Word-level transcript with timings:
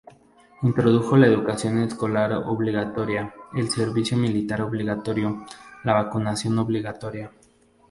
Introdujo 0.63 1.15
la 1.15 1.27
educación 1.27 1.77
escolar 1.77 2.33
obligatoria, 2.33 3.35
el 3.53 3.69
servicio 3.69 4.17
militar 4.17 4.59
obligatorio, 4.63 5.45
la 5.83 5.93
vacunación 5.93 6.57
obligatoria. 6.57 7.31